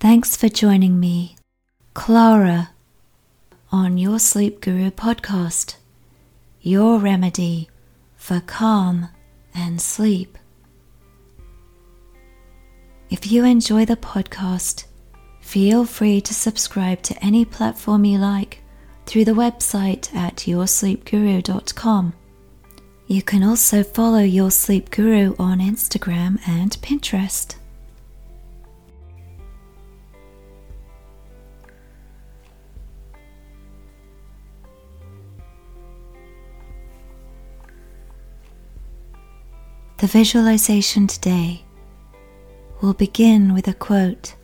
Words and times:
Thanks 0.00 0.34
for 0.34 0.48
joining 0.48 0.98
me, 0.98 1.36
Clara, 1.92 2.70
on 3.70 3.98
Your 3.98 4.18
Sleep 4.18 4.62
Guru 4.62 4.90
podcast, 4.90 5.76
your 6.62 6.98
remedy 6.98 7.68
for 8.16 8.40
calm 8.40 9.10
and 9.54 9.78
sleep. 9.78 10.38
If 13.10 13.30
you 13.30 13.44
enjoy 13.44 13.84
the 13.84 13.96
podcast, 13.96 14.84
feel 15.42 15.84
free 15.84 16.22
to 16.22 16.32
subscribe 16.32 17.02
to 17.02 17.22
any 17.22 17.44
platform 17.44 18.06
you 18.06 18.16
like 18.16 18.62
through 19.04 19.26
the 19.26 19.32
website 19.32 20.14
at 20.14 20.36
yoursleepguru.com. 20.36 22.14
You 23.06 23.20
can 23.20 23.42
also 23.42 23.82
follow 23.82 24.20
Your 24.20 24.50
Sleep 24.50 24.88
Guru 24.90 25.36
on 25.38 25.58
Instagram 25.58 26.38
and 26.48 26.70
Pinterest. 26.80 27.59
The 40.00 40.06
visualization 40.06 41.06
today 41.06 41.62
will 42.80 42.94
begin 42.94 43.52
with 43.52 43.68
a 43.68 43.74
quote 43.74 44.34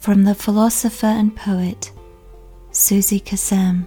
from 0.00 0.24
the 0.24 0.34
philosopher 0.34 1.06
and 1.06 1.36
poet 1.36 1.92
Suzy 2.72 3.20
Kassem. 3.20 3.86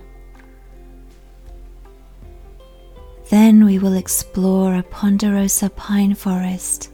Then 3.29 3.65
we 3.65 3.79
will 3.79 3.95
explore 3.95 4.75
a 4.75 4.83
ponderosa 4.83 5.69
pine 5.71 6.15
forest 6.15 6.89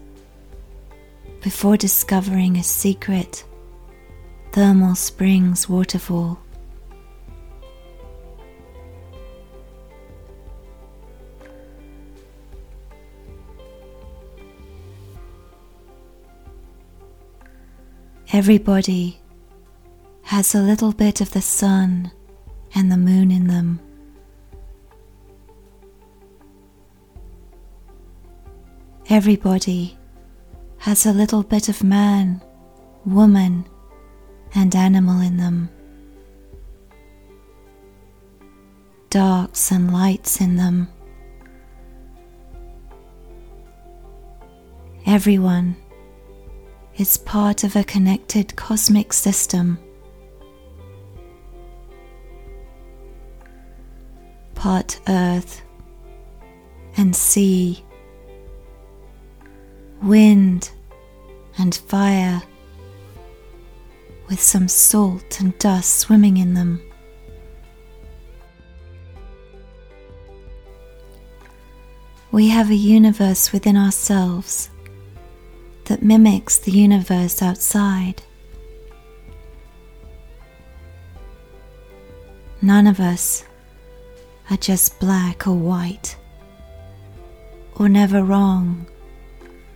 before 1.42 1.78
discovering 1.78 2.58
a 2.58 2.64
secret 2.64 3.46
thermal 4.54 4.96
springs 4.96 5.70
waterfall. 5.70 6.40
Everybody 18.38 19.20
has 20.22 20.54
a 20.54 20.62
little 20.62 20.94
bit 20.94 21.22
of 21.22 21.32
the 21.32 21.42
sun 21.42 22.12
and 22.76 22.92
the 22.92 22.96
moon 22.96 23.32
in 23.32 23.48
them. 23.48 23.80
Everybody 29.10 29.98
has 30.78 31.08
a 31.08 31.14
little 31.14 31.42
bit 31.42 31.68
of 31.68 31.84
man, 31.84 32.40
woman, 33.06 33.66
and 34.54 34.76
animal 34.76 35.20
in 35.20 35.38
them. 35.38 35.72
Darks 39.10 39.72
and 39.72 39.92
lights 39.92 40.40
in 40.40 40.58
them. 40.58 40.90
Everyone 45.08 45.76
is 46.98 47.16
part 47.18 47.64
of 47.64 47.76
a 47.76 47.84
connected 47.84 48.56
cosmic 48.56 49.14
system. 49.14 49.78
Part 54.56 55.00
earth 55.08 55.62
and 56.98 57.16
sea, 57.16 57.86
wind 60.02 60.72
and 61.60 61.76
fire, 61.76 62.42
with 64.28 64.42
some 64.42 64.68
salt 64.68 65.40
and 65.40 65.58
dust 65.60 65.98
swimming 65.98 66.38
in 66.38 66.56
them. 66.56 66.82
We 72.32 72.50
have 72.50 72.72
a 72.72 72.76
universe 72.76 73.54
within 73.54 73.78
ourselves 73.78 74.70
that 75.88 76.04
mimics 76.04 76.58
the 76.58 76.72
universe 76.72 77.42
outside. 77.42 78.22
None 82.62 82.88
of 82.88 83.00
us 83.00 83.44
are 84.50 84.58
just 84.58 85.00
black 85.00 85.48
or 85.48 85.56
white, 85.56 86.18
or 87.76 87.88
never 87.90 88.24
wrong 88.24 88.86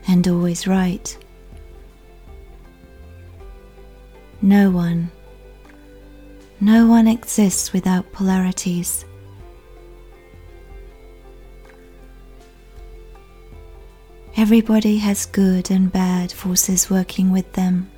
and 0.08 0.28
always 0.28 0.68
right. 0.68 1.18
No 4.42 4.72
one, 4.72 5.12
no 6.60 6.88
one 6.88 7.08
exists 7.08 7.72
without 7.72 8.12
polarities. 8.12 9.06
Everybody 14.38 14.98
has 15.00 15.26
good 15.26 15.70
and 15.70 15.92
bad 15.92 16.32
forces 16.32 16.90
working 16.90 17.32
with 17.32 17.52
them, 17.52 17.92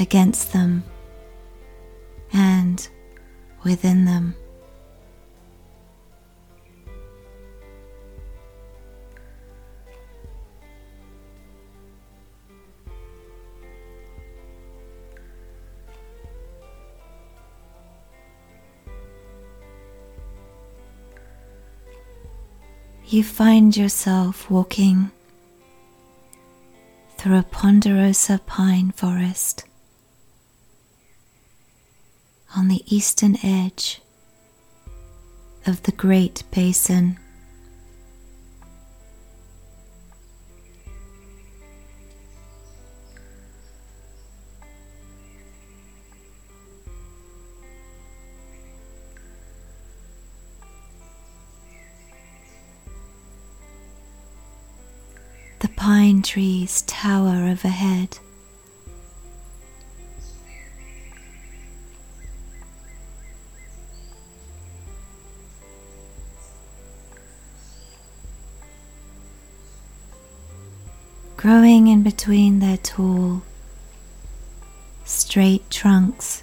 against 0.00 0.52
them, 0.52 0.82
and 2.32 2.88
within 3.64 4.04
them. 4.04 4.34
You 23.12 23.24
find 23.24 23.74
yourself 23.74 24.50
walking 24.50 25.10
through 27.16 27.38
a 27.38 27.42
ponderosa 27.42 28.38
pine 28.44 28.90
forest 28.90 29.64
on 32.54 32.68
the 32.68 32.82
eastern 32.94 33.38
edge 33.42 34.02
of 35.66 35.82
the 35.84 35.92
Great 35.92 36.42
Basin. 36.50 37.18
Pine 56.18 56.22
trees 56.22 56.82
tower 56.82 57.48
overhead. 57.48 58.18
Growing 71.36 71.86
in 71.86 72.02
between 72.02 72.58
their 72.58 72.78
tall, 72.78 73.42
straight 75.04 75.70
trunks 75.70 76.42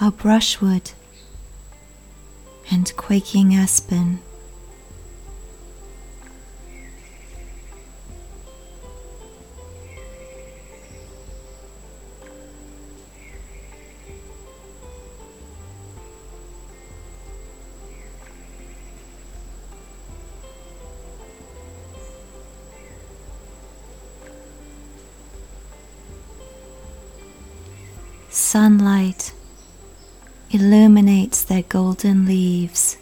are 0.00 0.10
brushwood 0.10 0.92
and 2.70 2.90
quaking 2.96 3.54
aspen. 3.54 4.20
Sunlight 28.58 29.32
illuminates 30.50 31.44
their 31.44 31.62
golden 31.62 32.26
leaves 32.26 32.96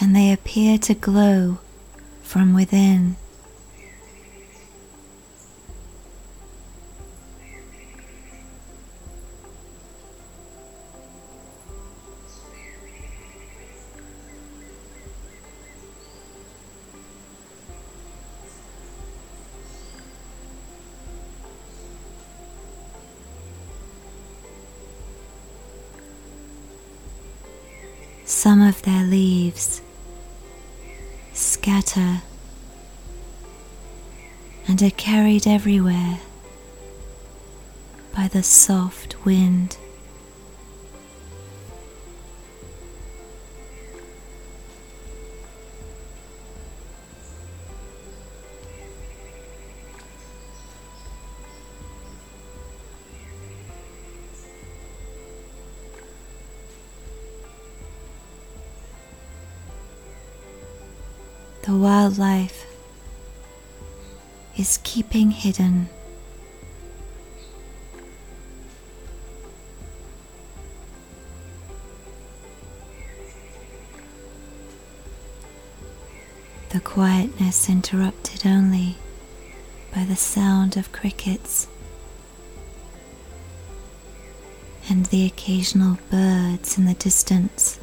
and 0.00 0.14
they 0.14 0.30
appear 0.32 0.78
to 0.78 0.94
glow 0.94 1.58
from 2.22 2.54
within. 2.54 3.16
Some 28.40 28.62
of 28.62 28.80
their 28.80 29.04
leaves 29.04 29.82
scatter 31.34 32.22
and 34.66 34.82
are 34.82 34.90
carried 34.92 35.46
everywhere 35.46 36.20
by 38.16 38.28
the 38.28 38.42
soft 38.42 39.26
wind. 39.26 39.76
The 61.70 61.76
wildlife 61.76 62.66
is 64.56 64.80
keeping 64.82 65.30
hidden. 65.30 65.88
The 76.70 76.80
quietness 76.80 77.68
interrupted 77.68 78.44
only 78.44 78.96
by 79.94 80.02
the 80.04 80.16
sound 80.16 80.76
of 80.76 80.90
crickets 80.90 81.68
and 84.88 85.06
the 85.06 85.24
occasional 85.24 85.98
birds 86.10 86.76
in 86.76 86.86
the 86.86 86.94
distance. 86.94 87.78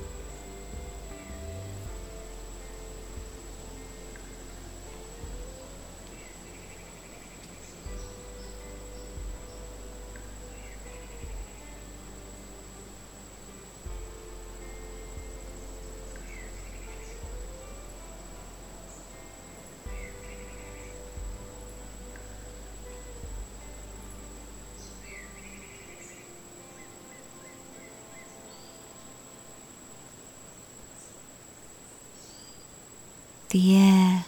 The 33.50 33.78
air 33.78 34.26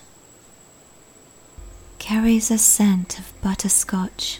carries 1.97 2.49
a 2.49 2.57
scent 2.57 3.19
of 3.19 3.33
butterscotch, 3.41 4.39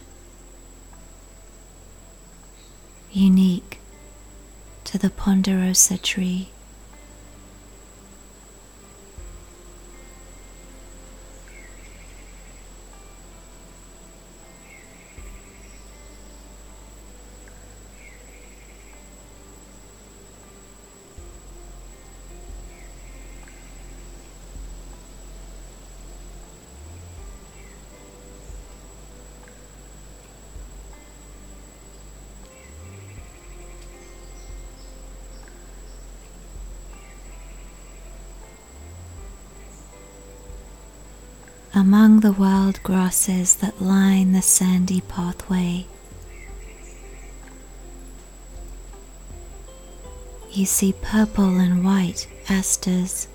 unique 3.11 3.79
to 4.85 4.97
the 4.97 5.09
ponderosa 5.09 5.97
tree. 5.97 6.49
Among 41.79 42.19
the 42.19 42.33
wild 42.33 42.83
grasses 42.83 43.55
that 43.55 43.81
line 43.81 44.33
the 44.33 44.41
sandy 44.41 44.99
pathway. 44.99 45.87
You 50.51 50.65
see 50.65 50.93
purple 51.01 51.57
and 51.57 51.85
white 51.85 52.27
asters. 52.49 53.29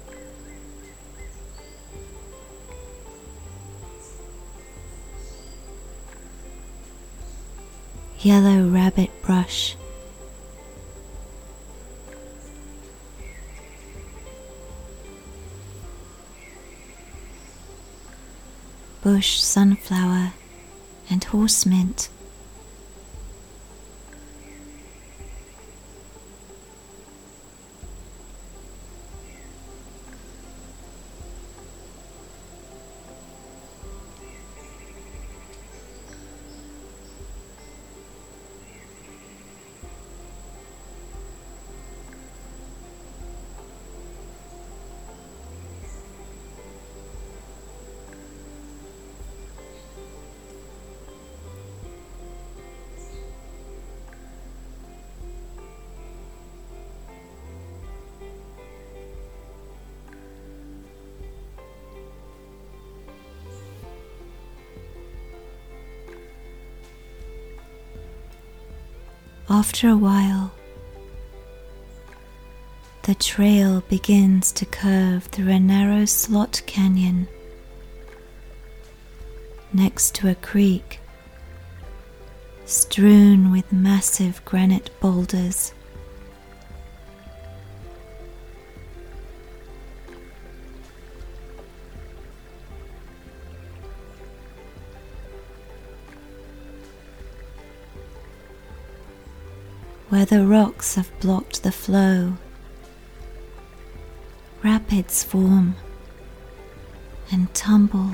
Yellow 8.19 8.69
rabbit 8.69 9.11
brush. 9.23 9.75
Bush 19.05 19.39
sunflower, 19.43 20.33
and 21.11 21.23
horse 21.25 21.67
mint. 21.67 22.09
After 69.57 69.89
a 69.89 69.97
while, 69.97 70.51
the 73.03 73.15
trail 73.15 73.85
begins 73.89 74.51
to 74.51 74.67
curve 74.67 75.27
through 75.27 75.51
a 75.51 75.61
narrow 75.61 76.07
slot 76.07 76.61
canyon 76.67 77.29
next 79.73 80.17
to 80.17 80.29
a 80.29 80.35
creek 80.35 80.99
strewn 82.65 83.53
with 83.53 83.73
massive 83.73 84.45
granite 84.45 84.91
boulders. 84.99 85.73
Where 100.15 100.25
the 100.25 100.47
rocks 100.47 100.95
have 100.95 101.11
blocked 101.19 101.65
the 101.65 101.73
flow. 101.73 102.35
Rapids 104.63 105.25
form 105.25 105.75
and 107.33 107.53
tumble 107.53 108.13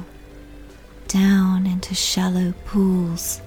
down 1.08 1.66
into 1.66 1.94
shallow 1.94 2.54
pools. 2.64 3.42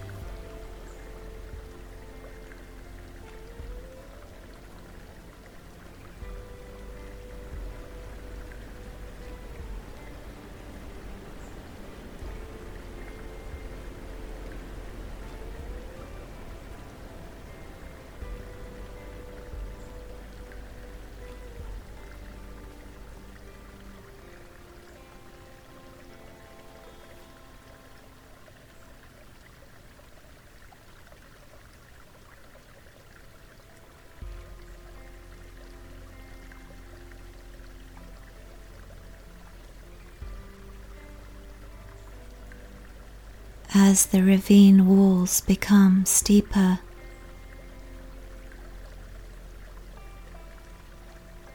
As 43.76 44.06
the 44.08 44.22
ravine 44.22 44.86
walls 44.88 45.42
become 45.42 46.06
steeper. 46.06 46.80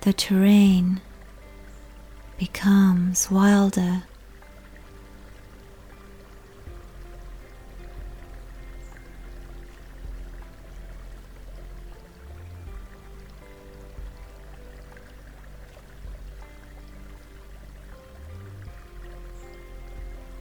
The 0.01 0.13
terrain 0.13 1.01
becomes 2.39 3.31
wilder. 3.31 4.05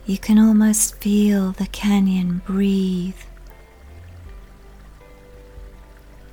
You 0.07 0.17
can 0.17 0.39
almost 0.39 0.95
feel 1.01 1.51
the 1.51 1.67
canyon 1.67 2.41
breathe 2.45 3.17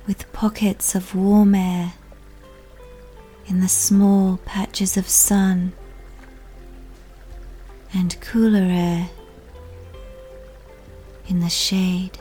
with 0.07 0.31
pockets 0.31 0.95
of 0.95 1.13
warm 1.13 1.53
air 1.53 1.91
in 3.47 3.59
the 3.59 3.67
small 3.67 4.37
patches 4.45 4.95
of 4.95 5.09
sun 5.09 5.73
and 7.93 8.17
cooler 8.21 8.63
air 8.63 9.09
in 11.27 11.41
the 11.41 11.49
shade. 11.49 12.17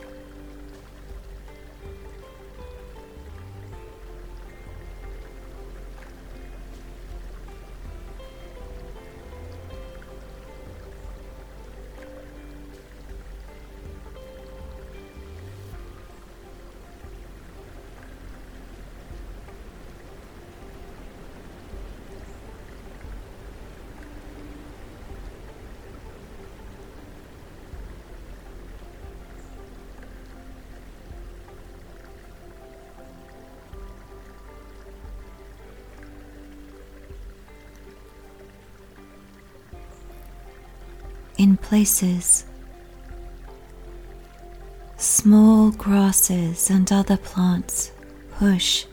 In 41.44 41.58
places. 41.58 42.46
Small 44.96 45.70
grasses 45.72 46.70
and 46.70 46.90
other 46.90 47.18
plants 47.18 47.92
push 48.38 48.86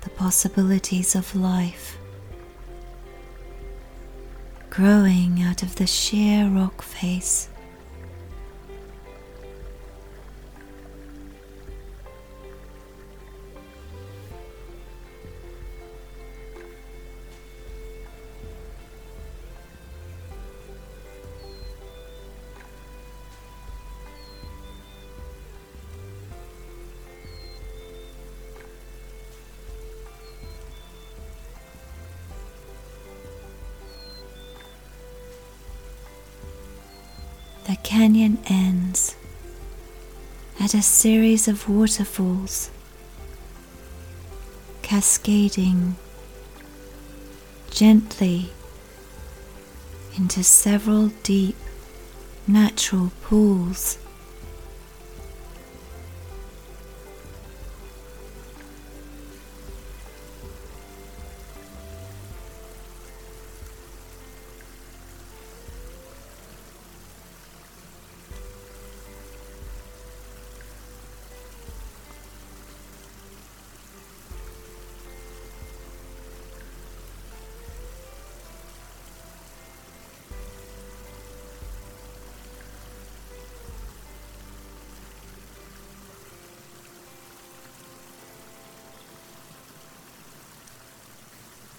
the 0.00 0.10
possibilities 0.10 1.14
of 1.14 1.36
life, 1.36 1.96
growing 4.68 5.42
out 5.44 5.62
of 5.62 5.76
the 5.76 5.86
sheer 5.86 6.48
rock 6.48 6.82
face. 6.82 7.48
The 37.72 37.78
canyon 37.78 38.38
ends 38.48 39.16
at 40.60 40.74
a 40.74 40.82
series 40.82 41.48
of 41.48 41.70
waterfalls 41.70 42.70
cascading 44.82 45.96
gently 47.70 48.50
into 50.18 50.44
several 50.44 51.12
deep 51.22 51.56
natural 52.46 53.10
pools. 53.22 53.96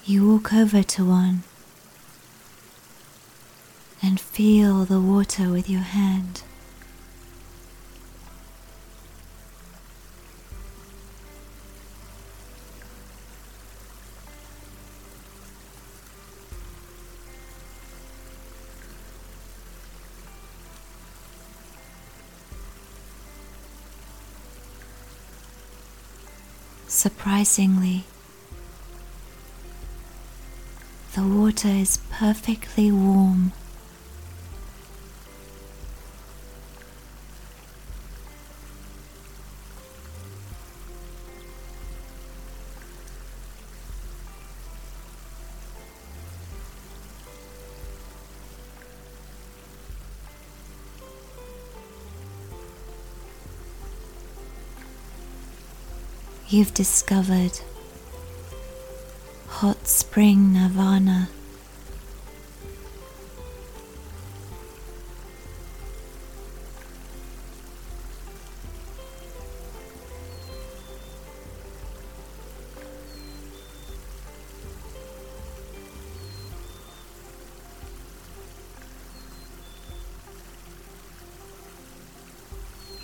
You 0.06 0.30
walk 0.30 0.54
over 0.54 0.84
to 0.84 1.06
one 1.06 1.44
and 4.02 4.20
feel 4.20 4.84
the 4.84 5.00
water 5.00 5.50
with 5.50 5.70
your 5.70 5.80
hand. 5.80 6.44
Surprisingly, 26.90 28.04
the 31.14 31.22
water 31.22 31.68
is 31.68 32.00
perfectly 32.10 32.92
warm. 32.92 33.52
You've 56.50 56.74
discovered 56.74 57.62
hot 59.64 59.88
spring 59.88 60.52
nirvana. 60.52 61.30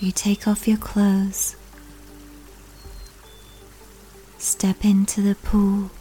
You 0.02 0.12
take 0.12 0.46
off 0.46 0.68
your 0.68 0.76
clothes, 0.76 1.56
step 4.38 4.84
into 4.84 5.22
the 5.22 5.36
pool. 5.36 5.92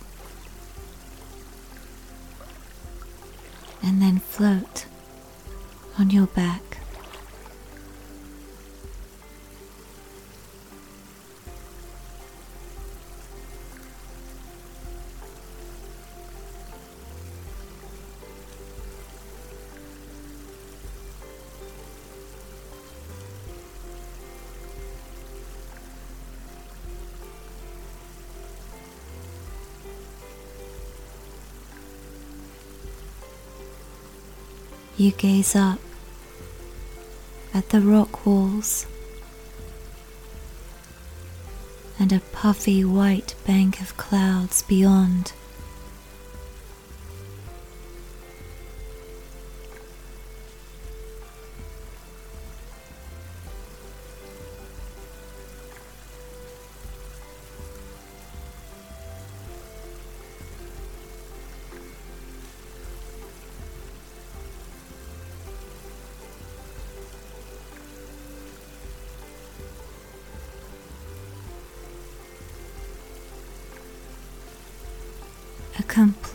Float 4.38 4.86
on 5.98 6.10
your 6.10 6.28
back. 6.28 6.67
You 34.98 35.12
gaze 35.12 35.54
up 35.54 35.78
at 37.54 37.68
the 37.68 37.80
rock 37.80 38.26
walls 38.26 38.84
and 42.00 42.12
a 42.12 42.18
puffy 42.32 42.84
white 42.84 43.36
bank 43.46 43.80
of 43.80 43.96
clouds 43.96 44.62
beyond. 44.62 45.34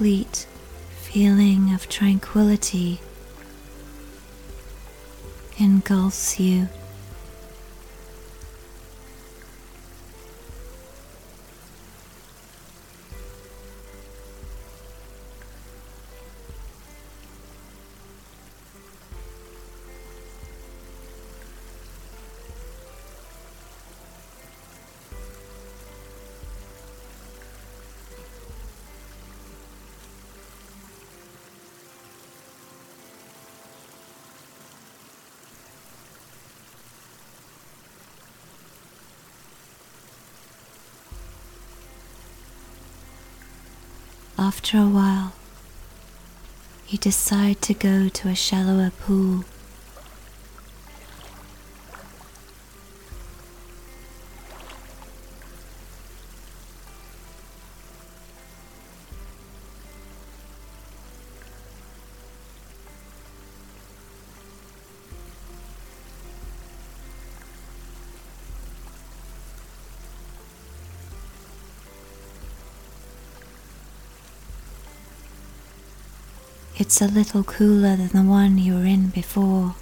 Complete 0.03 0.45
feeling 0.97 1.73
of 1.73 1.87
tranquility 1.87 2.99
engulfs 5.57 6.37
you. 6.41 6.67
After 44.73 44.87
a 44.87 44.89
while, 44.89 45.33
you 46.87 46.97
decide 46.97 47.61
to 47.61 47.75
go 47.75 48.09
to 48.09 48.27
a 48.27 48.33
shallower 48.33 48.89
pool. 48.89 49.45
It's 76.93 77.01
a 77.01 77.07
little 77.07 77.43
cooler 77.43 77.95
than 77.95 78.09
the 78.09 78.21
one 78.21 78.59
you 78.59 78.75
were 78.75 78.85
in 78.85 79.07
before. 79.07 79.73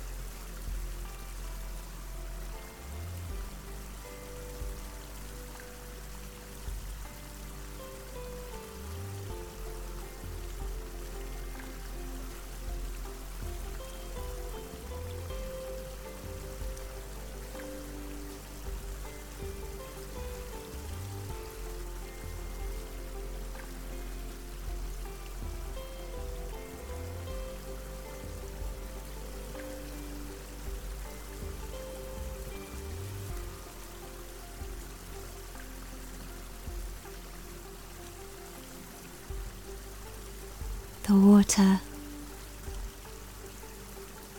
The 41.12 41.18
water 41.18 41.82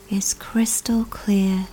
is 0.08 0.32
crystal 0.32 1.04
clear. 1.04 1.66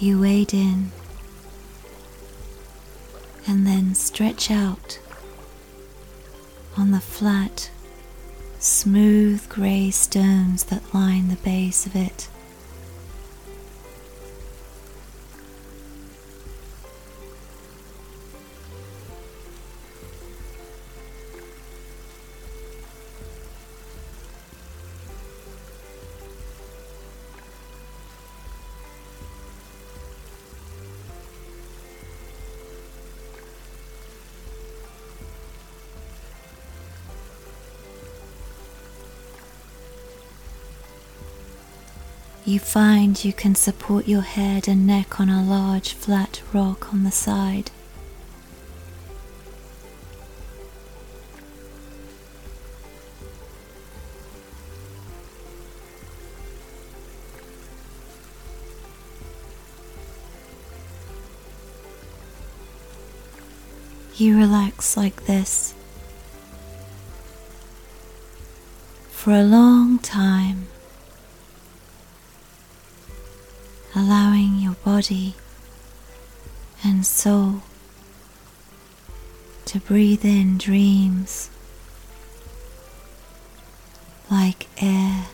You 0.00 0.20
wade 0.20 0.52
in 0.52 0.90
and 3.46 3.64
then 3.64 3.94
stretch 3.94 4.50
out 4.50 4.98
on 6.76 6.90
the 6.90 6.98
flat 6.98 7.70
smooth 8.60 9.48
grey 9.48 9.90
stones 9.90 10.64
that 10.64 10.94
line 10.94 11.28
the 11.28 11.36
base 11.36 11.86
of 11.86 11.96
it. 11.96 12.28
You 42.50 42.58
find 42.58 43.24
you 43.24 43.32
can 43.32 43.54
support 43.54 44.08
your 44.08 44.22
head 44.22 44.66
and 44.66 44.84
neck 44.84 45.20
on 45.20 45.28
a 45.28 45.40
large 45.40 45.92
flat 45.92 46.42
rock 46.52 46.92
on 46.92 47.04
the 47.04 47.12
side. 47.12 47.70
You 64.16 64.36
relax 64.36 64.96
like 64.96 65.26
this 65.26 65.72
for 69.08 69.34
a 69.34 69.44
long 69.44 70.00
time. 70.00 70.69
Allowing 74.00 74.58
your 74.58 74.76
body 74.82 75.34
and 76.82 77.04
soul 77.04 77.60
to 79.66 79.78
breathe 79.78 80.24
in 80.24 80.56
dreams 80.56 81.50
like 84.30 84.68
air. 84.78 85.26